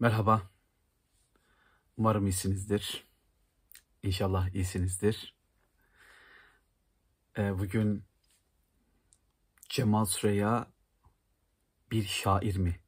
[0.00, 0.42] Merhaba.
[1.96, 3.04] Umarım iyisinizdir.
[4.02, 5.34] İnşallah iyisinizdir.
[7.38, 8.04] Ee, bugün
[9.68, 10.66] Cemal Süreya
[11.90, 12.80] bir şair mi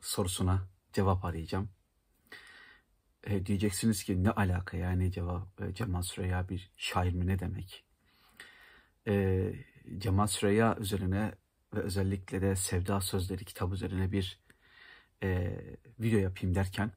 [0.00, 1.70] sorusuna cevap arayacağım.
[3.24, 7.84] Ee, diyeceksiniz ki ne alaka yani cevap e, Cemal Süreya bir şair mi ne demek?
[9.06, 9.52] Ee,
[9.98, 11.34] Cemal Süreya üzerine
[11.74, 14.39] ve özellikle de Sevda Sözleri kitabı üzerine bir
[15.22, 15.60] e,
[16.00, 16.92] video yapayım derken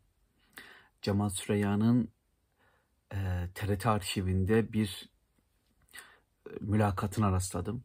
[1.02, 2.12] Cemal Süreyya'nın
[3.14, 5.10] e, TRT arşivinde bir
[6.50, 7.84] e, mülakatına rastladım.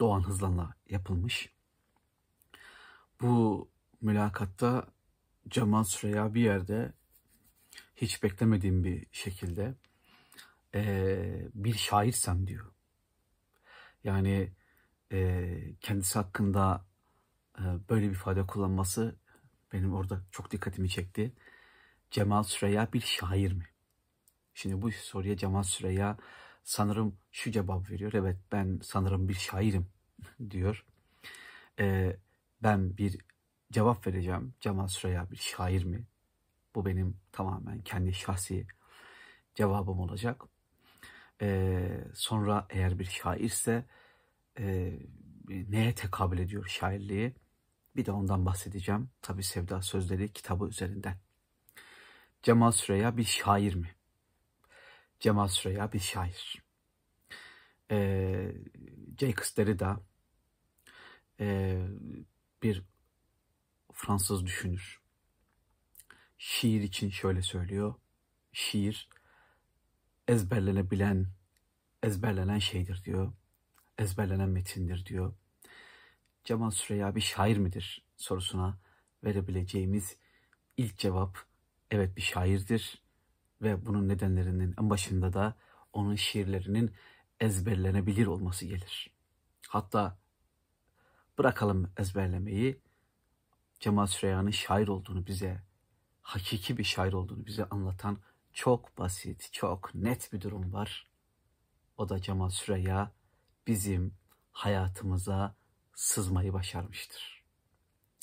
[0.00, 1.52] Doğan Hızlan'la yapılmış.
[3.20, 3.68] Bu
[4.00, 4.86] mülakatta
[5.48, 6.92] Cemal Süreyya bir yerde
[7.96, 9.74] hiç beklemediğim bir şekilde
[10.74, 12.72] e, bir şairsem diyor.
[14.04, 14.52] Yani
[15.12, 16.86] e, kendisi hakkında
[17.58, 19.16] e, böyle bir ifade kullanması
[19.72, 21.32] benim orada çok dikkatimi çekti.
[22.10, 23.64] Cemal Süreya bir şair mi?
[24.54, 26.16] Şimdi bu soruya Cemal Süreya
[26.64, 28.12] sanırım şu cevap veriyor.
[28.12, 29.86] Evet ben sanırım bir şairim
[30.50, 30.84] diyor.
[31.80, 32.16] Ee,
[32.62, 33.18] ben bir
[33.72, 34.54] cevap vereceğim.
[34.60, 36.06] Cemal Süreya bir şair mi?
[36.74, 38.66] Bu benim tamamen kendi şahsi
[39.54, 40.42] cevabım olacak.
[41.42, 43.84] Ee, sonra eğer bir şairse
[44.58, 44.98] e,
[45.48, 47.34] neye tekabül ediyor şairliği?
[47.96, 49.10] Bir de ondan bahsedeceğim.
[49.22, 51.16] Tabi Sevda Sözleri kitabı üzerinden.
[52.42, 53.96] Cemal Süreya bir şair mi?
[55.20, 56.62] Cemal Süreya bir şair.
[57.90, 58.52] Ee,
[59.18, 60.00] Jacques Derrida
[61.40, 61.78] e,
[62.62, 62.82] bir
[63.92, 65.00] Fransız düşünür.
[66.38, 67.94] Şiir için şöyle söylüyor.
[68.52, 69.08] Şiir
[70.28, 71.26] ezberlenebilen,
[72.02, 73.32] ezberlenen şeydir diyor.
[73.98, 75.34] Ezberlenen metindir diyor.
[76.44, 78.78] Cemal Süreya bir şair midir sorusuna
[79.24, 80.16] verebileceğimiz
[80.76, 81.38] ilk cevap
[81.90, 83.02] evet bir şairdir
[83.62, 85.56] ve bunun nedenlerinin en başında da
[85.92, 86.94] onun şiirlerinin
[87.40, 89.10] ezberlenebilir olması gelir.
[89.68, 90.18] Hatta
[91.38, 92.80] bırakalım ezberlemeyi
[93.80, 95.62] Cemal Süreyya'nın şair olduğunu bize,
[96.22, 98.18] hakiki bir şair olduğunu bize anlatan
[98.52, 101.06] çok basit, çok net bir durum var.
[101.96, 103.12] O da Cemal Süreyya
[103.66, 104.14] bizim
[104.52, 105.56] hayatımıza
[105.94, 107.42] sızmayı başarmıştır.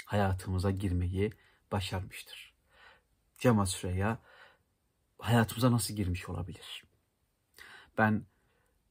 [0.05, 1.31] Hayatımıza girmeyi
[1.71, 2.53] başarmıştır.
[3.37, 4.19] Cemal Süreyya
[5.19, 6.83] hayatımıza nasıl girmiş olabilir?
[7.97, 8.25] Ben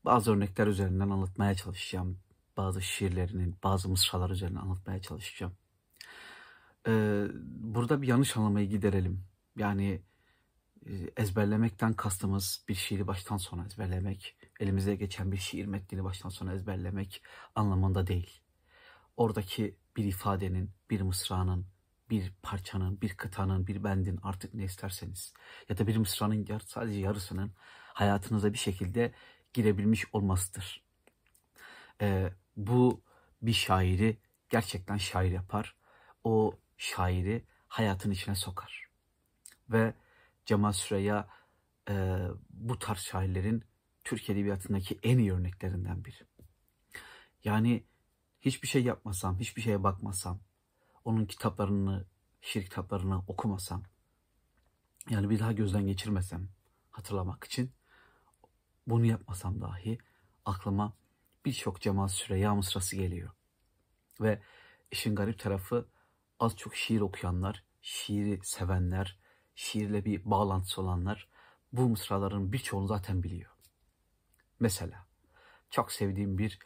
[0.05, 2.21] bazı örnekler üzerinden anlatmaya çalışacağım.
[2.57, 5.57] Bazı şiirlerinin, bazı mısralar üzerinden anlatmaya çalışacağım.
[6.87, 9.25] Ee, burada bir yanlış anlamayı giderelim.
[9.57, 10.03] Yani
[10.87, 16.55] e, ezberlemekten kastımız bir şiiri baştan sona ezberlemek, elimize geçen bir şiir metnini baştan sona
[16.55, 17.23] ezberlemek
[17.55, 18.41] anlamında değil
[19.19, 21.67] oradaki bir ifadenin, bir mısranın,
[22.11, 25.33] bir parçanın, bir kıtanın, bir bendin artık ne isterseniz
[25.69, 27.53] ya da bir mısranın sadece yarısının
[27.95, 29.13] hayatınıza bir şekilde
[29.53, 30.85] girebilmiş olmasıdır.
[32.01, 33.03] Ee, bu
[33.43, 34.17] bir şairi
[34.49, 35.77] gerçekten şair yapar.
[36.25, 38.89] O şairi hayatın içine sokar.
[39.71, 39.95] Ve
[40.47, 41.29] Cemal Süreya
[41.91, 42.19] e,
[42.51, 43.65] bu tarz şairlerin
[44.05, 46.27] Türk Edebiyatı'ndaki en iyi örneklerinden biri.
[47.45, 47.85] Yani
[48.41, 50.41] hiçbir şey yapmasam, hiçbir şeye bakmasam,
[51.05, 52.07] onun kitaplarını,
[52.41, 53.83] şiir kitaplarını okumasam,
[55.11, 56.49] yani bir daha gözden geçirmesem
[56.91, 57.73] hatırlamak için,
[58.87, 59.99] bunu yapmasam dahi
[60.45, 60.97] aklıma
[61.45, 63.31] birçok Cemal Süreyya mısrası geliyor.
[64.21, 64.43] Ve
[64.91, 65.89] işin garip tarafı
[66.41, 69.19] az çok şiir okuyanlar, şiiri sevenler,
[69.55, 71.29] şiirle bir bağlantısı olanlar
[71.73, 73.51] bu mısraların birçoğunu zaten biliyor.
[74.61, 75.07] Mesela
[75.71, 76.59] çok sevdiğim bir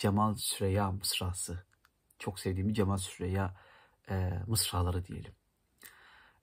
[0.00, 1.64] Cemal Süreya mısrası.
[2.18, 3.54] Çok sevdiğim Cemal Süreya
[4.10, 5.34] e, mısraları diyelim.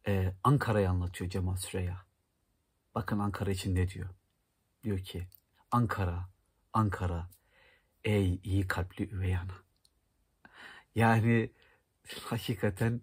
[0.08, 2.06] E, Ankara'yı anlatıyor Cemal Süreya.
[2.96, 4.10] Bakın Ankara için ne diyor?
[4.84, 5.28] Diyor ki
[5.72, 6.30] Ankara,
[6.74, 7.30] Ankara,
[8.04, 9.56] ey iyi kalpli üvey ana.
[10.96, 11.52] Yani
[12.24, 13.02] hakikaten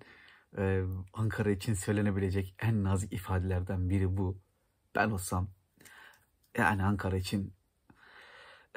[0.59, 0.83] e,
[1.13, 4.39] Ankara için söylenebilecek en nazik ifadelerden biri bu.
[4.95, 5.51] Ben olsam
[6.59, 7.54] yani Ankara için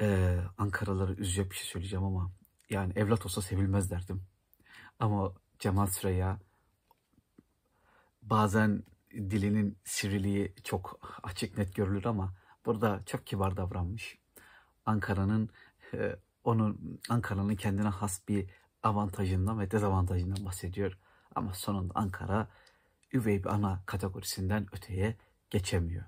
[0.00, 2.30] ee, Ankaralıları üzecek bir şey söyleyeceğim ama
[2.70, 4.22] yani evlat olsa sevilmez derdim.
[4.98, 6.38] Ama Cemal Süreya
[8.22, 12.34] bazen dilinin siriliği çok açık net görülür ama
[12.66, 14.18] burada çok kibar davranmış.
[14.86, 15.50] Ankara'nın
[15.94, 18.50] e, onun Ankara'nın kendine has bir
[18.82, 20.98] avantajından ve dezavantajından bahsediyor.
[21.34, 22.48] Ama sonunda Ankara
[23.12, 25.16] üvey bir ana kategorisinden öteye
[25.50, 26.04] geçemiyor.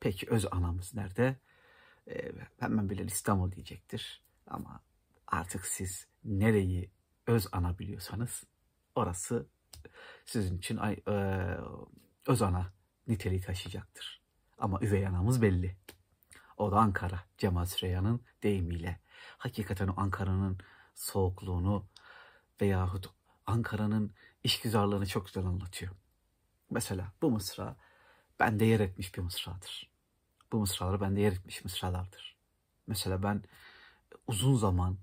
[0.00, 1.36] Peki öz anamız nerede?
[2.08, 4.22] E, hemen bile İstanbul diyecektir.
[4.46, 4.80] Ama
[5.26, 6.90] artık siz nereyi
[7.26, 8.44] öz ana biliyorsanız
[8.94, 9.46] orası
[10.24, 11.56] sizin için e,
[12.26, 12.72] öz ana
[13.06, 14.22] niteliği taşıyacaktır.
[14.58, 15.76] Ama üvey anamız belli.
[16.56, 19.00] O da Ankara, Cemal Süreyya'nın deyimiyle.
[19.38, 20.58] Hakikaten o Ankara'nın
[20.94, 21.86] soğukluğunu
[22.60, 23.10] veyahut
[23.46, 24.14] Ankara'nın
[24.44, 25.92] işgüzarlığını çok güzel anlatıyor.
[26.70, 27.76] Mesela bu mısra
[28.40, 29.91] bende yer etmiş bir mısradır.
[30.52, 32.36] Bu mısralar bende yer etmiş mısralardır.
[32.86, 33.42] Mesela ben
[34.26, 34.98] uzun zaman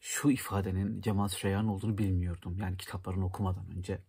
[0.00, 2.58] şu ifadenin Cemal Süreyya'nın olduğunu bilmiyordum.
[2.58, 4.00] Yani kitaplarını okumadan önce.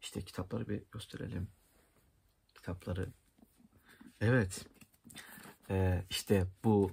[0.00, 1.48] İşte kitapları bir gösterelim.
[2.54, 3.12] Kitapları.
[4.20, 4.66] Evet.
[5.70, 6.92] Ee, işte bu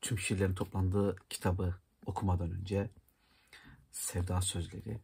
[0.00, 1.74] tüm şiirlerin toplandığı kitabı
[2.06, 2.90] okumadan önce
[3.90, 5.00] Sevda Sözleri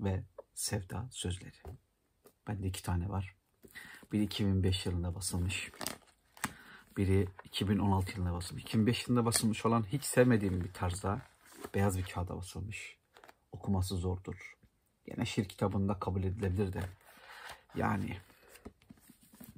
[0.00, 0.24] ve
[0.54, 1.76] Sevda Sözleri.
[2.48, 3.36] Bende iki tane var.
[4.12, 5.70] Biri 2005 yılında basılmış.
[6.96, 8.62] Biri 2016 yılında basılmış.
[8.62, 11.20] 2005 yılında basılmış olan hiç sevmediğim bir tarzda
[11.74, 12.96] beyaz bir kağıda basılmış.
[13.52, 14.56] Okuması zordur.
[15.06, 16.80] Yine şiir kitabında kabul edilebilir de.
[17.74, 18.16] Yani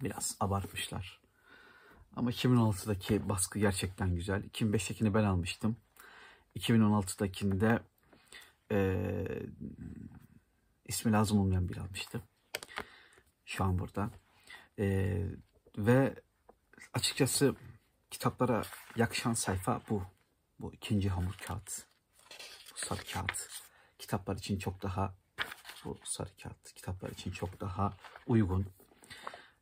[0.02, 1.20] biraz abartmışlar.
[2.16, 4.42] Ama 2016'daki baskı gerçekten güzel.
[4.44, 5.76] 2005'tekini ben almıştım.
[6.56, 7.80] 2016'dakinde
[8.72, 8.98] e,
[10.88, 12.20] ismi lazım olmayan bir almıştı.
[13.44, 14.10] Şu an burada.
[14.78, 15.18] E,
[15.78, 16.14] ve
[16.92, 17.54] açıkçası
[18.10, 18.62] kitaplara
[18.96, 20.02] yakışan sayfa bu.
[20.60, 21.86] Bu ikinci hamur kağıt.
[22.72, 23.48] Bu sarı kağıt.
[23.98, 25.14] Kitaplar için çok daha
[25.84, 27.96] bu sarı kağıt kitaplar için çok daha
[28.26, 28.66] uygun.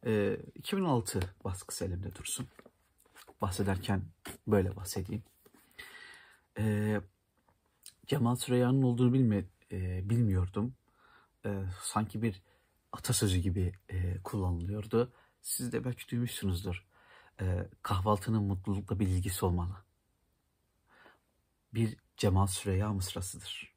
[0.07, 2.49] E, 2006 baskısı elimde dursun.
[3.41, 4.03] Bahsederken
[4.47, 5.23] böyle bahsedeyim.
[6.59, 7.01] E,
[8.07, 10.75] Cemal Süreyya'nın olduğunu bilme, e, bilmiyordum.
[11.47, 12.43] E, sanki bir
[12.93, 15.13] atasözü gibi e, kullanılıyordu.
[15.43, 16.87] Siz de belki duymuşsunuzdur.
[17.41, 19.77] E, kahvaltının mutlulukla bir ilgisi olmalı.
[21.75, 23.75] Bir Cemal Süreyya mısrasıdır.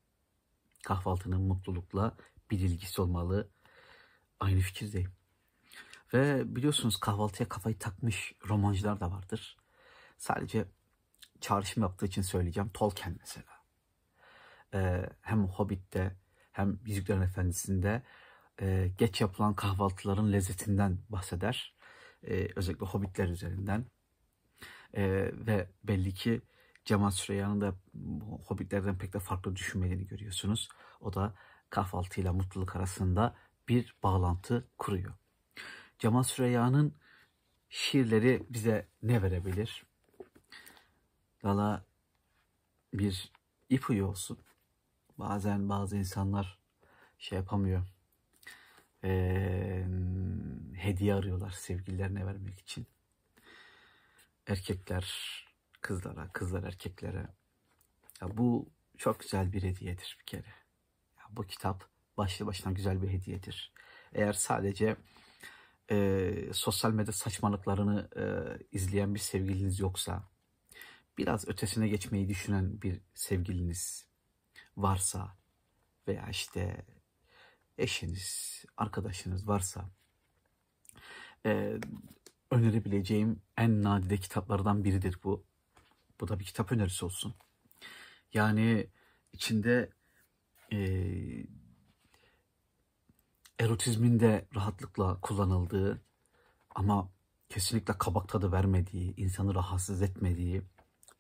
[0.84, 2.18] Kahvaltının mutlulukla
[2.52, 3.50] bir ilgisi olmalı.
[4.40, 5.12] Aynı fikirdeyim.
[6.14, 9.58] Ve biliyorsunuz kahvaltıya kafayı takmış romancılar da vardır.
[10.18, 10.66] Sadece
[11.42, 12.70] çağrışım yaptığı için söyleyeceğim.
[12.70, 13.60] Tolkien mesela.
[14.74, 16.16] Ee, hem Hobbit'te
[16.52, 18.04] hem Yüzüklerin Efendisi'nde
[18.62, 21.79] e, geç yapılan kahvaltıların lezzetinden bahseder.
[22.28, 23.86] E, özellikle Hobbitler üzerinden.
[24.94, 26.42] E, ve belli ki
[26.86, 27.76] Cemal Süreyya'nın da
[28.46, 30.70] Hobbitlerden pek de farklı düşünmediğini görüyorsunuz.
[31.02, 31.34] O da
[31.70, 33.36] kahvaltıyla mutluluk arasında
[33.68, 35.14] bir bağlantı kuruyor.
[36.00, 36.94] Cemal Süreyya'nın
[37.70, 39.84] şiirleri bize ne verebilir?
[41.44, 41.86] Valla
[42.94, 43.32] bir
[43.70, 44.38] ipucu olsun.
[45.18, 46.60] Bazen bazı insanlar
[47.18, 47.99] şey yapamıyor.
[49.04, 49.86] Ee,
[50.76, 52.88] hediye arıyorlar sevgililerine vermek için.
[54.48, 55.06] Erkekler
[55.82, 57.28] kızlara, kızlar erkeklere.
[58.22, 60.48] Ya bu çok güzel bir hediyedir bir kere.
[61.18, 63.74] Ya bu kitap başlı başına güzel bir hediyedir.
[64.14, 64.96] Eğer sadece
[65.92, 68.24] e, sosyal medya saçmalıklarını e,
[68.72, 70.30] izleyen bir sevgiliniz yoksa,
[71.18, 74.06] biraz ötesine geçmeyi düşünen bir sevgiliniz
[74.78, 75.38] varsa
[76.08, 76.86] veya işte
[77.80, 79.90] eşiniz, arkadaşınız varsa
[81.46, 81.80] e,
[82.52, 85.44] önerebileceğim en nadide kitaplardan biridir bu.
[86.20, 87.36] Bu da bir kitap önerisi olsun.
[88.34, 88.88] Yani
[89.34, 89.90] içinde
[90.72, 90.80] e,
[93.60, 96.02] erotizmin de rahatlıkla kullanıldığı
[96.76, 97.10] ama
[97.50, 100.62] kesinlikle kabak tadı vermediği, insanı rahatsız etmediği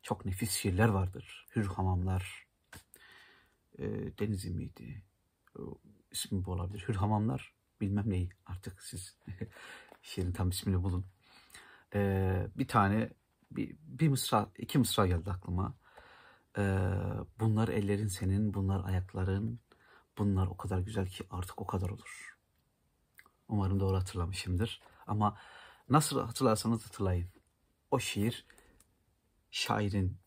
[0.01, 1.47] çok nefis şiirler vardır.
[1.55, 2.47] Hür Hamamlar,
[3.77, 3.83] e,
[4.19, 5.03] Denizli miydi?
[6.11, 6.85] İsmi bu olabilir.
[6.87, 9.17] Hür Hamamlar, bilmem neyi artık siz
[10.01, 11.05] şiirin tam ismini bulun.
[11.93, 13.09] E, bir tane,
[13.51, 15.73] bir, bir mısra, iki mısra geldi aklıma.
[16.57, 16.61] E,
[17.39, 19.59] bunlar ellerin senin, bunlar ayakların,
[20.17, 22.37] bunlar o kadar güzel ki artık o kadar olur.
[23.47, 24.81] Umarım doğru hatırlamışımdır.
[25.07, 25.37] Ama
[25.89, 27.29] nasıl hatırlarsanız hatırlayın.
[27.91, 28.45] O şiir
[29.51, 30.17] şairin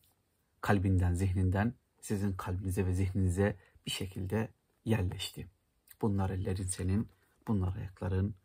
[0.61, 4.53] kalbinden, zihninden sizin kalbinize ve zihninize bir şekilde
[4.85, 5.52] yerleşti.
[6.03, 7.09] Bunlar ellerin senin,
[7.47, 8.35] bunlar ayakların,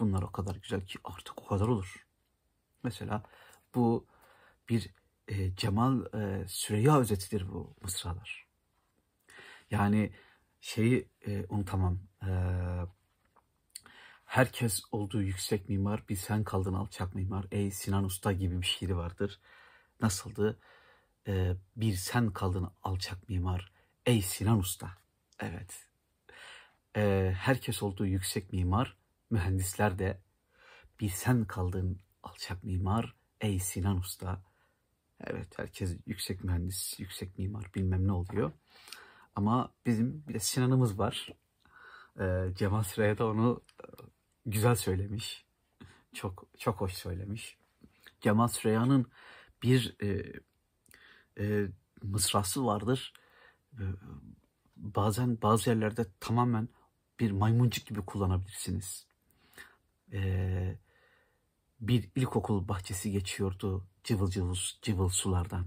[0.00, 2.06] bunlar o kadar güzel ki artık o kadar olur.
[2.82, 3.22] Mesela
[3.74, 4.06] bu
[4.68, 4.90] bir
[5.28, 8.46] e, Cemal e, Süreyya özetidir bu mısralar.
[9.70, 10.12] Yani
[10.60, 11.98] şeyi e, unutamam.
[12.22, 12.30] E,
[14.24, 17.46] herkes olduğu yüksek mimar, bir sen kaldın alçak mimar.
[17.50, 19.40] Ey Sinan Usta gibi bir şiiri vardır.
[20.00, 20.60] Nasıldı?
[21.28, 23.72] Ee, bir sen kaldın alçak mimar.
[24.06, 24.90] Ey Sinan Usta.
[25.40, 25.91] Evet.
[26.96, 28.96] Ee, herkes olduğu yüksek mimar,
[29.30, 30.20] mühendisler de
[31.00, 33.14] bir sen kaldın alçak mimar.
[33.40, 34.42] Ey Sinan Usta.
[35.20, 38.52] Evet herkes yüksek mühendis, yüksek mimar bilmem ne oluyor.
[39.36, 41.28] Ama bizim bir de Sinan'ımız var.
[42.20, 43.86] Ee, Cemal Süreya da onu e,
[44.46, 45.44] güzel söylemiş.
[46.14, 47.58] Çok çok hoş söylemiş.
[48.20, 49.10] Cemal Süreya'nın
[49.62, 50.32] bir e,
[51.38, 51.66] e,
[52.02, 53.12] mısrası vardır.
[53.72, 53.82] E,
[54.76, 56.68] bazen bazı yerlerde tamamen
[57.22, 59.06] bir maymuncuk gibi kullanabilirsiniz.
[60.12, 60.78] E,
[61.80, 65.66] bir ilkokul bahçesi geçiyordu cıvıl cıvıl, cıvıl sulardan.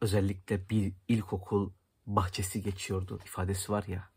[0.00, 1.70] Özellikle bir ilkokul
[2.06, 4.10] bahçesi geçiyordu ifadesi var ya.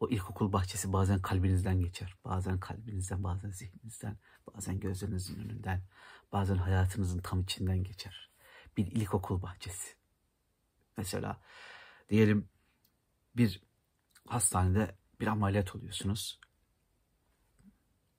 [0.00, 2.14] O ilkokul bahçesi bazen kalbinizden geçer.
[2.24, 4.18] Bazen kalbinizden, bazen zihninizden,
[4.54, 5.82] bazen gözlerinizin önünden,
[6.32, 8.30] bazen hayatınızın tam içinden geçer.
[8.76, 9.94] Bir ilkokul bahçesi.
[10.96, 11.40] Mesela
[12.08, 12.48] diyelim
[13.36, 13.62] bir
[14.26, 16.40] hastanede bir ameliyat oluyorsunuz.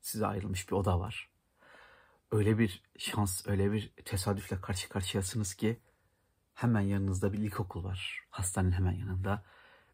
[0.02, 1.30] Size ayrılmış bir oda var.
[2.32, 5.80] Öyle bir şans, öyle bir tesadüfle karşı karşıyasınız ki
[6.54, 8.24] hemen yanınızda bir ilkokul var.
[8.30, 9.44] Hastanenin hemen yanında.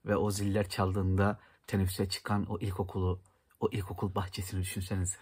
[0.06, 3.22] Ve o ziller çaldığında teneffüse çıkan o ilkokulu,
[3.60, 5.18] o ilkokul bahçesini düşünsenize.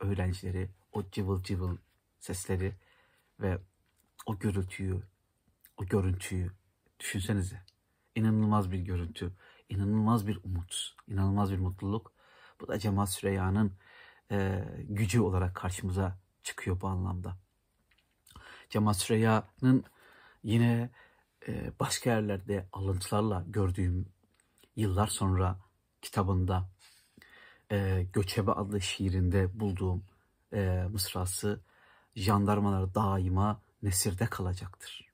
[0.00, 1.76] Öğrencileri, o cıvıl cıvıl
[2.20, 2.74] sesleri
[3.40, 3.58] ve
[4.26, 5.02] o gürültüyü,
[5.76, 6.52] o görüntüyü
[7.00, 7.62] düşünsenize.
[8.18, 9.32] İnanılmaz bir görüntü,
[9.68, 12.12] inanılmaz bir umut, inanılmaz bir mutluluk.
[12.60, 13.72] Bu da Cemal Süreyya'nın
[14.30, 17.36] e, gücü olarak karşımıza çıkıyor bu anlamda.
[18.70, 19.84] Cemal Süreyya'nın
[20.42, 20.90] yine
[21.48, 24.08] e, başka yerlerde alıntılarla gördüğüm
[24.76, 25.58] yıllar sonra
[26.02, 26.68] kitabında
[27.70, 30.04] e, Göçebe adlı şiirinde bulduğum
[30.52, 31.60] e, mısrası
[32.16, 35.07] jandarmalar daima nesirde kalacaktır.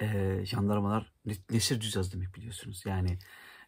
[0.00, 1.12] E, jandarmalar
[1.50, 2.82] nesir düzaz demek biliyorsunuz.
[2.86, 3.18] Yani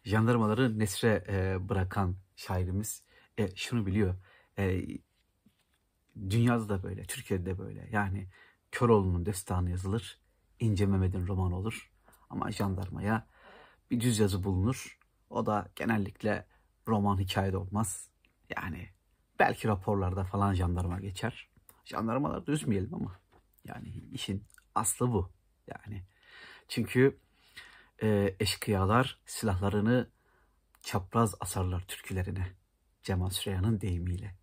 [0.03, 3.03] jandarmaları nesre e, bırakan şairimiz
[3.37, 4.15] e, şunu biliyor.
[4.57, 4.81] E,
[6.29, 7.89] dünyada da böyle, Türkiye'de de böyle.
[7.91, 8.27] Yani
[8.71, 10.19] Köroğlu'nun destanı yazılır,
[10.59, 11.91] İnce Mehmet'in roman olur.
[12.29, 13.27] Ama jandarmaya
[13.91, 14.99] bir düz yazı bulunur.
[15.29, 16.47] O da genellikle
[16.87, 18.09] roman hikayede olmaz.
[18.55, 18.89] Yani
[19.39, 21.49] belki raporlarda falan jandarma geçer.
[21.85, 23.19] Jandarmalar da üzmeyelim ama.
[23.65, 24.43] Yani işin
[24.75, 25.31] aslı bu.
[25.67, 26.03] Yani
[26.69, 27.19] çünkü
[28.03, 30.09] e, eşkıyalar silahlarını
[30.81, 32.47] çapraz asarlar türkülerine.
[33.03, 34.35] Cemal Süreyya'nın deyimiyle.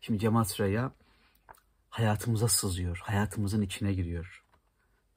[0.00, 0.92] Şimdi Cemal Süreyya
[1.90, 4.44] hayatımıza sızıyor, hayatımızın içine giriyor.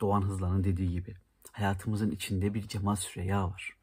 [0.01, 1.15] Doğan Hızlan'ın dediği gibi.
[1.51, 3.77] Hayatımızın içinde bir Cemal Süreyya var.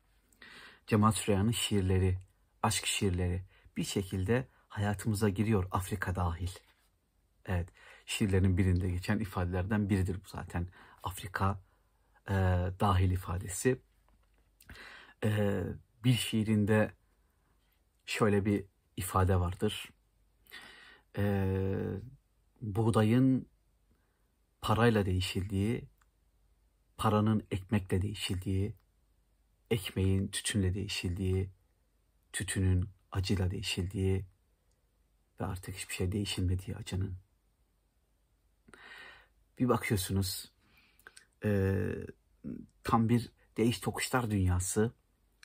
[0.86, 2.18] Cemal Süreyya'nın şiirleri,
[2.62, 3.44] aşk şiirleri
[3.76, 6.50] bir şekilde hayatımıza giriyor Afrika dahil.
[7.46, 7.68] Evet,
[8.06, 10.68] şiirlerin birinde geçen ifadelerden biridir bu zaten.
[11.02, 11.60] Afrika
[12.28, 12.34] e,
[12.80, 13.80] dahil ifadesi.
[15.24, 15.62] E,
[16.04, 16.92] bir şiirinde
[18.06, 18.64] şöyle bir
[18.96, 19.90] ifade vardır.
[21.18, 22.00] Ee,
[22.60, 23.46] buğdayın
[24.60, 25.88] parayla değişildiği,
[26.96, 28.74] paranın ekmekle değişildiği,
[29.70, 31.50] ekmeğin tütünle değişildiği,
[32.32, 34.24] tütünün acıyla değişildiği
[35.40, 37.16] ve artık hiçbir şey değişilmediği acının.
[39.58, 40.52] Bir bakıyorsunuz
[41.44, 41.82] e,
[42.84, 44.92] tam bir değiş tokuşlar dünyası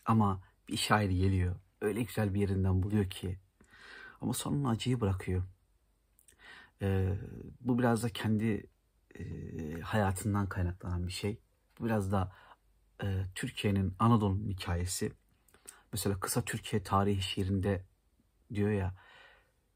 [0.06, 3.40] ama bir şair geliyor öyle güzel bir yerinden buluyor ki.
[4.22, 5.44] Ama sonunda acıyı bırakıyor.
[6.82, 7.14] Ee,
[7.62, 8.70] bu biraz da kendi
[9.20, 9.24] e,
[9.82, 11.40] hayatından kaynaklanan bir şey.
[11.80, 12.36] Bu biraz da
[13.04, 15.12] e, Türkiye'nin Anadolu'nun hikayesi.
[15.94, 17.86] Mesela kısa Türkiye tarihi şiirinde
[18.54, 18.96] diyor ya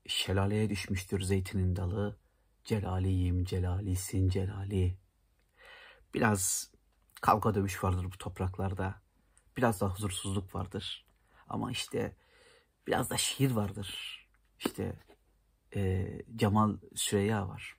[0.07, 2.17] şelaleye düşmüştür zeytinin dalı.
[2.63, 4.97] Celaliyim celalisin celali.
[6.13, 6.71] Biraz
[7.21, 9.01] kavga dövüş vardır bu topraklarda.
[9.57, 11.05] Biraz da huzursuzluk vardır.
[11.49, 12.15] Ama işte
[12.87, 14.19] biraz da şiir vardır.
[14.59, 14.93] İşte
[15.75, 17.75] e, Cemal Süreyya var.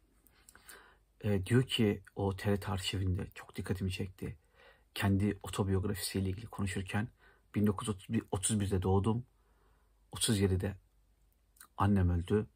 [1.24, 4.36] E, diyor ki o TRT arşivinde çok dikkatimi çekti.
[4.94, 7.08] Kendi otobiyografisiyle ilgili konuşurken
[7.54, 9.26] 1931'de doğdum.
[10.12, 10.76] 37'de
[11.76, 12.46] annem öldü.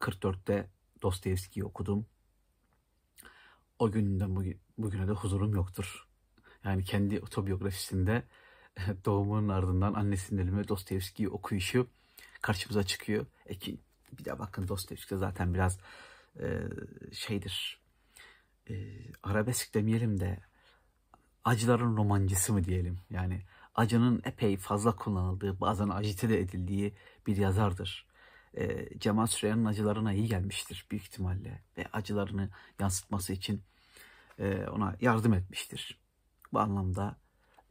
[0.00, 0.70] 44'te
[1.02, 2.06] Dostoyevski'yi okudum.
[3.78, 4.36] O günden
[4.78, 6.06] bugüne de huzurum yoktur.
[6.64, 8.22] Yani kendi otobiyografisinde
[9.04, 11.86] doğumunun ardından annesinin elime Dostoyevski'yi okuyuşu
[12.42, 13.26] karşımıza çıkıyor.
[13.46, 13.78] E ki
[14.18, 15.78] bir de bakın Dostoyevski zaten biraz
[16.40, 16.62] e,
[17.12, 17.80] şeydir.
[18.70, 18.74] E,
[19.22, 20.38] arabesk demeyelim de
[21.44, 22.98] acıların romancısı mı diyelim.
[23.10, 23.42] Yani
[23.74, 26.94] acının epey fazla kullanıldığı, bazen agite de edildiği
[27.26, 28.06] bir yazardır.
[28.56, 33.62] E, Cemal Süreyya'nın acılarına iyi gelmiştir büyük ihtimalle ve acılarını yansıtması için
[34.38, 36.00] e, ona yardım etmiştir.
[36.52, 37.16] Bu anlamda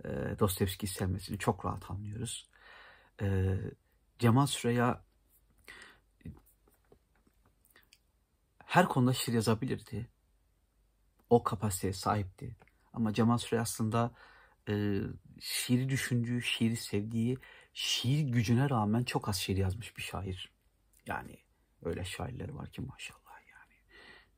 [0.05, 2.49] e, Dostoyevski'yi sevmesini çok rahat anlıyoruz.
[3.21, 3.57] E,
[4.19, 5.05] Cemal Süreyya
[8.65, 10.07] her konuda şiir yazabilirdi.
[11.29, 12.55] O kapasiteye sahipti.
[12.93, 14.11] Ama Cemal Süreyya aslında
[14.69, 15.01] e,
[15.39, 17.37] şiiri düşündüğü, şiiri sevdiği,
[17.73, 20.54] şiir gücüne rağmen çok az şiir yazmış bir şair.
[21.05, 21.37] Yani
[21.83, 23.73] öyle şairler var ki maşallah yani.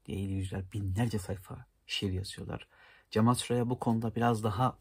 [0.08, 2.68] Değil yüzler binlerce sayfa şiir yazıyorlar.
[3.12, 4.78] Cemal Süreya bu konuda biraz daha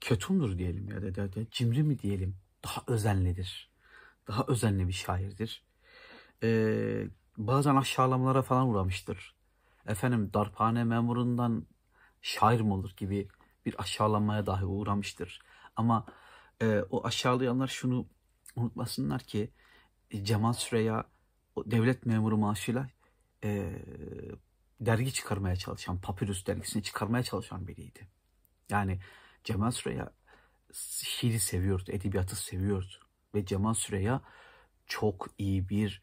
[0.00, 2.36] kötümdür diyelim ya da, da, da cimri mi diyelim.
[2.64, 3.70] Daha özenlidir.
[4.28, 5.62] Daha özenli bir şairdir.
[6.42, 9.34] Ee, bazen aşağılamalara falan uğramıştır.
[9.86, 11.66] Efendim darphane memurundan
[12.22, 13.28] şair mi olur gibi
[13.66, 15.42] bir aşağılamaya dahi uğramıştır.
[15.76, 16.06] Ama
[16.62, 18.06] e, o aşağılayanlar şunu
[18.56, 19.50] unutmasınlar ki
[20.22, 21.04] Cemal Süreya
[21.66, 22.88] devlet memuru maaşıyla
[23.44, 23.72] e,
[24.80, 28.08] dergi çıkarmaya çalışan, Papyrus dergisini çıkarmaya çalışan biriydi.
[28.70, 29.00] Yani
[29.44, 30.10] Cemal Süreya
[31.02, 32.94] şiiri seviyordu, edebiyatı seviyordu.
[33.34, 34.20] Ve Cemal Süreya
[34.86, 36.02] çok iyi bir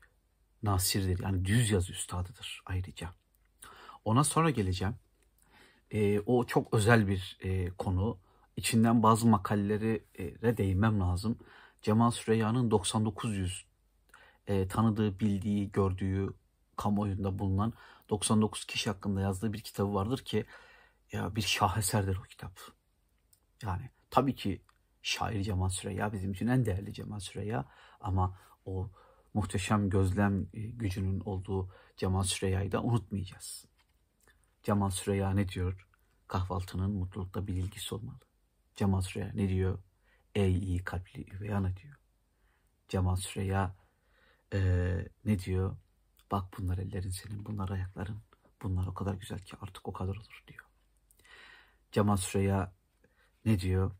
[0.64, 1.24] nasirdir.
[1.24, 3.14] Yani düz yazı üstadıdır ayrıca.
[4.06, 4.96] Ona sonra geleceğim.
[5.92, 8.18] E, o çok özel bir e, konu.
[8.58, 11.38] İçinden bazı makaleleri e, değinmem lazım.
[11.82, 13.66] Cemal Süreyya'nın 9900
[14.48, 16.34] e, tanıdığı, bildiği, gördüğü,
[16.78, 17.74] kamuoyunda bulunan
[18.10, 20.46] 99 kişi hakkında yazdığı bir kitabı vardır ki
[21.12, 22.60] ya bir şaheserdir o kitap.
[23.64, 24.62] Yani tabii ki
[25.02, 27.66] şair Cemal Süreyya bizim için en değerli Cemal Süreyya
[28.00, 28.92] ama o
[29.34, 33.66] muhteşem gözlem e, gücünün olduğu Cemal Süreyya'yı da unutmayacağız.
[34.64, 35.88] Cemal Süreyya ne diyor?
[36.28, 38.20] Kahvaltının mutlulukta bir ilgisi olmalı.
[38.76, 39.80] Cemal Süreyya ne diyor?
[40.36, 41.96] Ey iyi kalpli üvey ana diyor.
[42.88, 43.76] Cemal Süreyya
[44.54, 45.78] ee, ne diyor?
[46.32, 48.22] Bak bunlar ellerin senin, bunlar ayakların.
[48.62, 50.66] Bunlar o kadar güzel ki artık o kadar olur diyor.
[51.92, 52.74] Cemal Süreyya
[53.46, 53.92] ne diyor?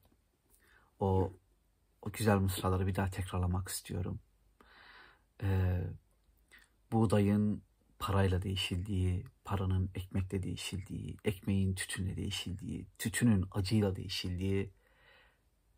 [1.00, 1.34] O
[2.02, 4.20] o güzel mısraları bir daha tekrarlamak istiyorum.
[5.44, 5.82] Ee,
[6.92, 7.64] buğdayın
[8.00, 14.72] parayla değişildiği, paranın ekmekle değişildiği, ekmeğin tütünle değişildiği, tütünün acıyla değişildiği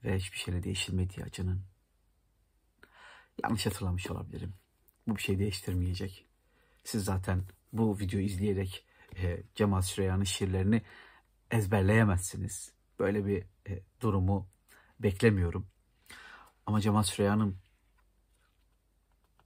[0.03, 1.61] ve hiçbir şeyle değişilmediği acının.
[3.43, 4.53] Yanlış hatırlamış olabilirim.
[5.07, 6.25] Bu bir şey değiştirmeyecek.
[6.83, 8.85] Siz zaten bu videoyu izleyerek
[9.15, 10.81] e, Cemal Süreyya'nın şiirlerini
[11.51, 12.73] ezberleyemezsiniz.
[12.99, 14.47] Böyle bir e, durumu
[14.99, 15.67] beklemiyorum.
[16.65, 17.57] Ama Cemal Süreyya'nın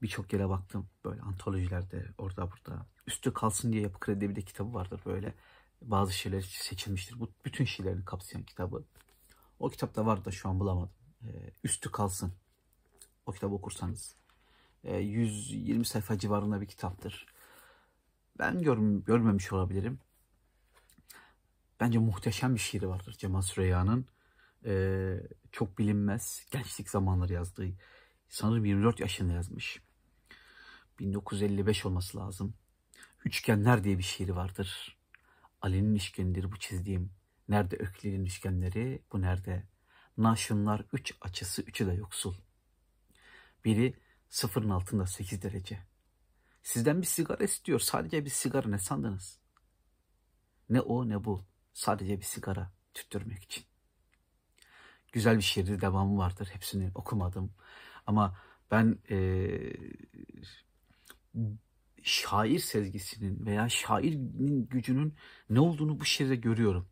[0.02, 0.90] birçok yere baktım.
[1.06, 2.86] Böyle antolojilerde orada burada.
[3.08, 5.34] Üstü kalsın diye Yapı Kredi bir de kitabı vardır böyle.
[5.82, 7.20] Bazı şeyler seçilmiştir.
[7.20, 8.84] Bu bütün şiirlerini kapsayan kitabı.
[9.60, 10.92] O kitapta var da şu an bulamadım.
[11.24, 11.28] Ee,
[11.64, 12.34] üstü kalsın.
[13.26, 14.16] O kitabı okursanız.
[14.84, 17.26] Ee, 120 sayfa civarında bir kitaptır.
[18.40, 20.00] Ben gör, görmemiş olabilirim.
[21.80, 24.06] Bence muhteşem bir şiiri vardır Cemal Süreyya'nın.
[24.66, 25.20] Ee,
[25.52, 26.46] çok bilinmez.
[26.52, 27.68] Gençlik zamanları yazdığı.
[28.30, 29.82] Sanırım 24 yaşında yazmış.
[31.00, 32.54] 1955 olması lazım.
[33.26, 34.98] Üçgenler diye bir şiiri vardır.
[35.62, 37.12] Ali'nin üçgenidir bu çizdiğim.
[37.50, 39.64] Nerede öklerin üçgenleri, bu nerede?
[40.18, 42.36] Naşınlar üç açısı, üçü de yoksul.
[43.66, 43.94] Biri
[44.30, 45.80] sıfırın altında sekiz derece.
[46.64, 47.80] Sizden bir sigara istiyor.
[47.80, 49.40] Sadece bir sigara ne sandınız?
[50.70, 51.46] Ne o ne bu.
[51.74, 53.64] Sadece bir sigara tüttürmek için.
[55.12, 56.50] Güzel bir şiirdir, devamı vardır.
[56.52, 57.54] Hepsini okumadım.
[58.06, 58.38] Ama
[58.72, 59.18] ben e,
[62.04, 65.16] şair sezgisinin veya şairin gücünün
[65.50, 66.90] ne olduğunu bu şiirde görüyorum.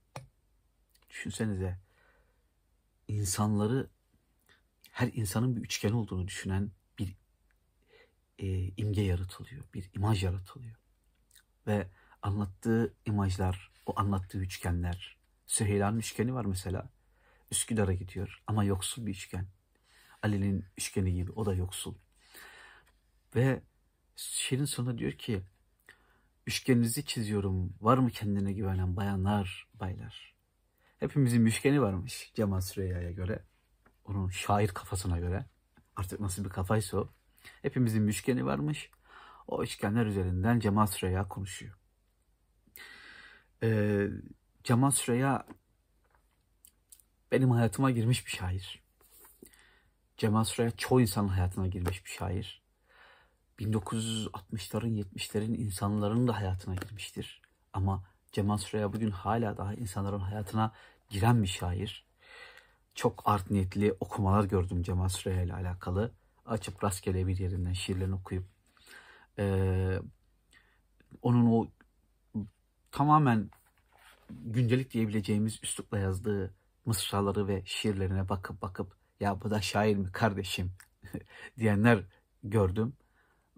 [1.10, 1.80] Düşünsenize
[3.08, 3.89] insanları
[4.91, 6.71] her insanın bir üçgen olduğunu düşünen
[8.39, 10.76] e, imge yaratılıyor, bir imaj yaratılıyor.
[11.67, 11.88] Ve
[12.21, 15.17] anlattığı imajlar, o anlattığı üçgenler,
[15.48, 16.89] Süheyla'nın üçgeni var mesela.
[17.52, 19.48] Üsküdar'a gidiyor ama yoksul bir üçgen.
[20.21, 21.95] Ali'nin üçgeni gibi o da yoksul.
[23.36, 23.62] Ve
[24.15, 25.43] şiirin sonunda diyor ki
[26.48, 27.74] üçgeninizi çiziyorum.
[27.82, 30.36] Var mı kendine güvenen bayanlar, baylar?
[31.00, 33.43] Hepimizin üçgeni varmış Cemal Süreyya'ya göre.
[34.06, 35.45] Onun şair kafasına göre.
[35.95, 37.13] Artık nasıl bir kafaysa o.
[37.62, 38.89] Hepimizin bir üçgeni varmış.
[39.47, 41.77] O üçgenler üzerinden Cemal Süreyya konuşuyor.
[43.63, 44.08] Ee,
[44.63, 45.45] Cemal Süreyya
[47.31, 48.84] benim hayatıma girmiş bir şair.
[50.17, 52.65] Cemal Süreyya çoğu insanın hayatına girmiş bir şair.
[53.60, 57.41] 1960'ların 70'lerin insanların da hayatına girmiştir.
[57.73, 60.73] Ama Cemal Süreyya bugün hala daha insanların hayatına
[61.10, 62.05] giren bir şair.
[62.95, 66.12] Çok art niyetli okumalar gördüm Cemal Süreyya ile alakalı.
[66.45, 68.45] Açıp rastgele bir yerinden şiirlerini okuyup
[69.39, 69.99] ee,
[71.21, 71.67] onun o
[72.91, 73.49] tamamen
[74.29, 76.53] gündelik diyebileceğimiz üslupla yazdığı
[76.86, 80.71] mısraları ve şiirlerine bakıp bakıp ya bu da şair mi kardeşim
[81.58, 82.03] diyenler
[82.43, 82.93] gördüm.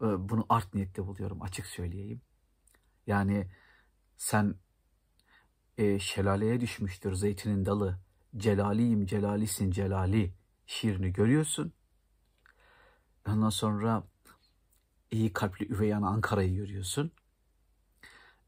[0.02, 2.22] Bunu art niyette buluyorum açık söyleyeyim.
[3.08, 3.48] Yani
[4.18, 4.56] sen
[5.78, 8.00] e, şelaleye düşmüştür zeytinin dalı.
[8.38, 10.34] Celaliyim celalisin celali
[10.66, 11.74] şiirini görüyorsun.
[13.28, 14.04] Ondan sonra
[15.12, 17.12] iyi kalpli üvey ana Ankara'yı görüyorsun.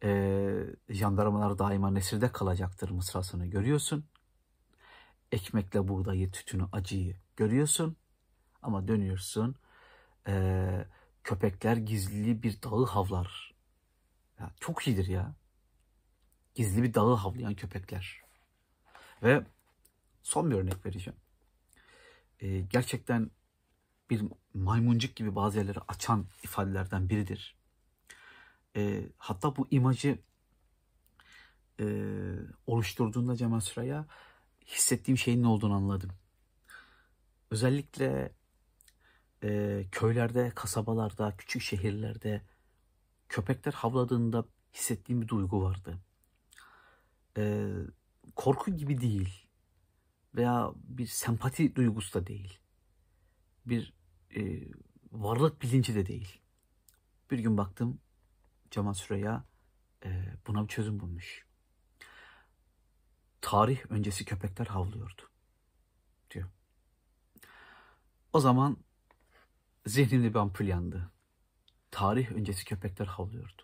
[0.03, 4.05] Ee, jandarmalar daima nesirde kalacaktır mısrasını görüyorsun.
[5.31, 7.97] Ekmekle buğdayı, tütünü, acıyı görüyorsun.
[8.61, 9.55] Ama dönüyorsun.
[10.27, 10.85] Ee,
[11.23, 13.55] köpekler gizli bir dağı havlar.
[14.39, 15.35] Ya, çok iyidir ya.
[16.55, 18.21] Gizli bir dağı havlayan köpekler.
[19.23, 19.45] Ve
[20.23, 21.19] son bir örnek vereceğim.
[22.39, 23.31] Ee, gerçekten
[24.09, 27.55] bir maymuncuk gibi bazı yerleri açan ifadelerden biridir.
[28.75, 30.19] E, hatta bu imajı
[31.79, 31.85] e,
[32.67, 34.05] oluşturduğunda Cemal Süreyya
[34.67, 36.11] hissettiğim şeyin ne olduğunu anladım.
[37.51, 38.31] Özellikle
[39.43, 42.41] e, köylerde, kasabalarda, küçük şehirlerde
[43.29, 45.99] köpekler havladığında hissettiğim bir duygu vardı.
[47.37, 47.69] E,
[48.35, 49.47] korku gibi değil
[50.35, 52.59] veya bir sempati duygusu da değil.
[53.65, 53.98] Bir
[54.35, 54.67] e,
[55.11, 56.41] varlık bilinci de değil.
[57.31, 58.01] Bir gün baktım
[58.71, 59.43] Cemal Süreyya
[60.05, 61.45] e, buna bir çözüm bulmuş.
[63.41, 65.21] Tarih öncesi köpekler havlıyordu
[66.31, 66.49] diyor.
[68.33, 68.77] O zaman
[69.85, 71.11] zihnimde bir ampul yandı.
[71.91, 73.61] Tarih öncesi köpekler havlıyordu.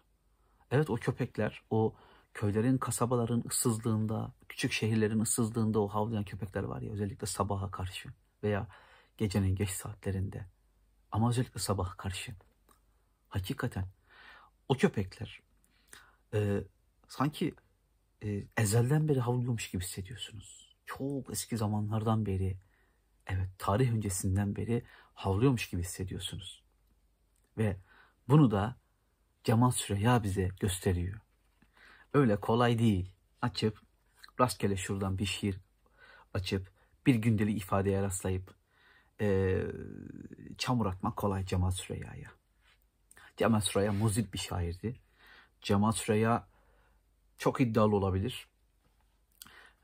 [0.71, 1.95] Evet o köpekler o
[2.33, 8.09] köylerin, kasabaların ıssızlığında, küçük şehirlerin ıssızlığında o havlayan köpekler var ya özellikle sabaha karşı
[8.43, 8.67] veya
[9.17, 10.45] gecenin geç saatlerinde
[11.15, 12.35] ama özellikle sabaha karşı.
[13.29, 13.85] Hakikaten
[14.69, 15.41] o köpekler
[16.33, 16.63] e,
[17.07, 17.55] sanki
[18.23, 20.75] e, ezelden beri havlıyormuş gibi hissediyorsunuz.
[20.85, 22.57] Çok eski zamanlardan beri,
[23.27, 26.63] evet tarih öncesinden beri havlıyormuş gibi hissediyorsunuz.
[27.57, 27.77] Ve
[28.27, 28.75] bunu da
[29.43, 31.19] Cemal Süreyya bize gösteriyor.
[32.13, 33.11] Öyle kolay değil.
[33.41, 33.79] Açıp
[34.39, 35.59] rastgele şuradan bir şiir
[36.33, 36.71] açıp
[37.05, 38.55] bir gündelik ifadeye rastlayıp
[39.21, 39.61] e,
[40.57, 42.31] çamur atmak kolay Cemal Süreyya'ya.
[43.37, 44.99] Cemal Süreyya muzip bir şairdi.
[45.61, 46.47] Cemal Süreyya
[47.37, 48.47] çok iddialı olabilir.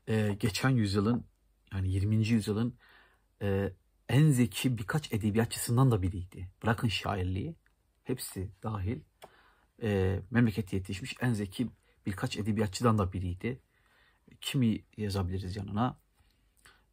[0.08, 1.24] Ee, geçen yüzyılın
[1.72, 2.16] yani 20.
[2.16, 2.78] yüzyılın
[3.42, 3.72] e,
[4.08, 6.50] en zeki birkaç edebiyatçısından da biriydi.
[6.62, 7.56] Bırakın şairliği,
[8.04, 9.00] hepsi dahil.
[9.82, 11.68] E, memlekete yetişmiş en zeki
[12.06, 13.60] birkaç edebiyatçıdan da biriydi.
[14.40, 15.98] Kimi yazabiliriz yanına?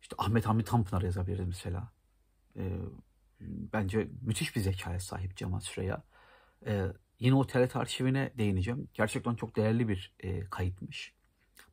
[0.02, 1.92] İşte Ahmet Hamdi Tanpınar yazabiliriz mesela.
[2.60, 2.64] E,
[3.74, 6.04] bence müthiş bir zekaya sahip Cemal Süreyya.
[6.66, 6.88] Ee,
[7.20, 8.90] yine o TRT arşivine değineceğim.
[8.94, 11.14] Gerçekten çok değerli bir e, kayıtmış.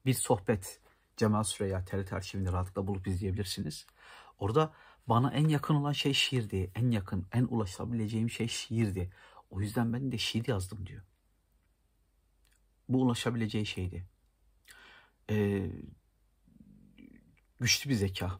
[0.07, 0.81] Bir sohbet
[1.17, 3.87] Cemal Süreyya TRT arşivinde rahatlıkla bulup izleyebilirsiniz.
[4.39, 4.75] Orada
[5.07, 6.71] bana en yakın olan şey şiirdi.
[6.75, 9.11] En yakın, en ulaşabileceğim şey şiirdi.
[9.51, 11.03] O yüzden ben de şiir yazdım diyor.
[12.89, 14.07] Bu ulaşabileceği şeydi.
[15.31, 15.71] Ee,
[17.61, 18.39] güçlü bir zeka.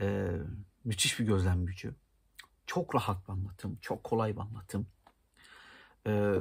[0.00, 0.30] Ee,
[0.84, 1.94] müthiş bir gözlem gücü.
[2.66, 4.86] Çok rahat bir anlatım, çok kolay bir anlatım.
[6.06, 6.34] Ee,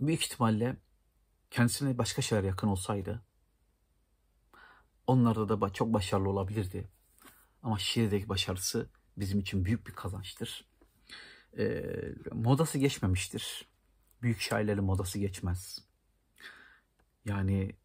[0.00, 0.76] büyük ihtimalle
[1.50, 3.22] kendisine başka şeyler yakın olsaydı
[5.10, 6.88] onlarda da çok başarılı olabilirdi.
[7.62, 10.64] Ama şiirdeki başarısı bizim için büyük bir kazançtır.
[11.58, 11.82] Ee,
[12.32, 13.68] modası geçmemiştir.
[14.22, 15.78] Büyük şairlerin modası geçmez.
[17.24, 17.76] Yani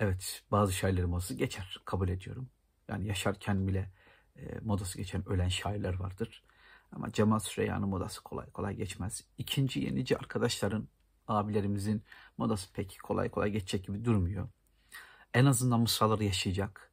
[0.00, 2.48] evet bazı şairlerin modası geçer kabul ediyorum.
[2.88, 3.90] Yani yaşarken bile
[4.36, 6.42] e, modası geçen ölen şairler vardır.
[6.92, 9.24] Ama Cemal Süreyya'nın modası kolay kolay geçmez.
[9.38, 10.88] İkinci yenici arkadaşların,
[11.28, 12.02] abilerimizin
[12.38, 14.48] modası pek kolay kolay geçecek gibi durmuyor.
[15.34, 16.90] En azından mısraları yaşayacak.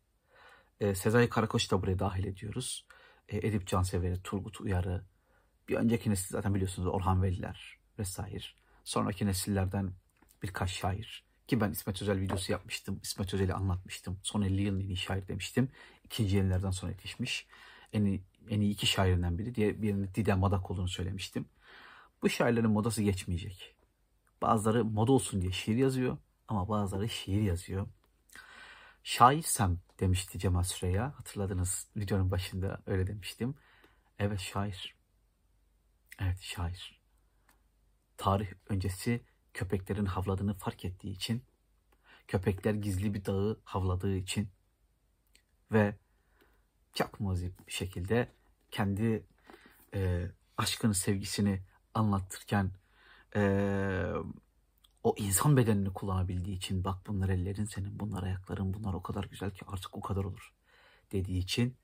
[0.80, 2.86] E, Sezai Karakoç da buraya dahil ediyoruz.
[3.30, 5.06] E, Edip Cansever'i, Turgut Uyar'ı,
[5.70, 8.46] bir önceki nesil zaten biliyorsunuz Orhan Veliler vesaire.
[8.84, 9.94] Sonraki nesillerden
[10.44, 11.31] birkaç şair.
[11.48, 13.00] Ki ben İsmet Özel videosu yapmıştım.
[13.04, 14.20] İsmet Özel'i anlatmıştım.
[14.24, 15.70] Son 50 yılın en iyi şair demiştim.
[16.04, 17.48] İkinci yenilerden sonra yetişmiş.
[17.94, 19.56] En iyi, en iyi iki şairinden biri.
[19.56, 21.46] Diğer birinin Didem Madak olduğunu söylemiştim.
[22.22, 23.76] Bu şairlerin modası geçmeyecek.
[24.42, 26.18] Bazıları moda olsun diye şiir yazıyor.
[26.48, 27.88] Ama bazıları şiir yazıyor.
[29.04, 31.20] Şairsem demişti Cemal Süreyya.
[31.20, 33.56] Hatırladınız videonun başında öyle demiştim.
[34.20, 34.96] Evet şair.
[36.20, 37.00] Evet şair.
[38.18, 39.22] Tarih öncesi
[39.54, 41.44] köpeklerin havladığını fark ettiği için,
[42.28, 44.50] köpekler gizli bir dağı havladığı için
[45.72, 45.96] ve
[46.94, 48.32] çok muzip bir şekilde
[48.72, 49.26] kendi
[49.94, 51.62] e, aşkını, sevgisini
[51.94, 52.72] anlatırken
[53.36, 53.42] e,
[55.04, 59.52] o insan bedenini kullanabildiği için bak bunlar ellerin senin, bunlar ayakların, bunlar o kadar güzel
[59.52, 60.54] ki artık o kadar olur
[61.12, 61.76] dediği için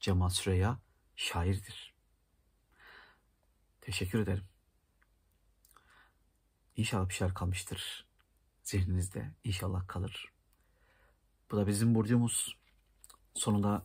[0.00, 0.78] Cemal Süreya
[1.16, 1.94] şairdir.
[3.80, 4.51] Teşekkür ederim.
[6.76, 8.06] İnşallah bir şeyler kalmıştır
[8.62, 10.32] zihninizde inşallah kalır.
[11.50, 12.56] Bu da bizim burcumuz.
[13.34, 13.84] Sonunda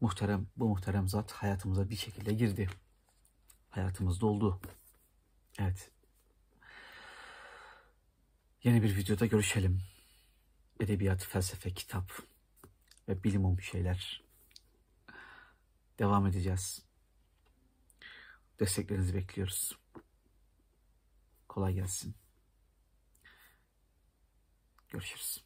[0.00, 2.70] muhterem bu muhterem zat hayatımıza bir şekilde girdi.
[3.70, 4.60] Hayatımızda oldu.
[5.58, 5.90] Evet.
[8.62, 9.82] Yeni bir videoda görüşelim.
[10.80, 12.12] Edebiyat, felsefe, kitap
[13.08, 14.22] ve bilimum şeyler.
[15.98, 16.82] Devam edeceğiz.
[18.60, 19.81] Desteklerinizi bekliyoruz.
[21.52, 22.14] Kolay gelsin.
[24.88, 25.44] Görüşürüz.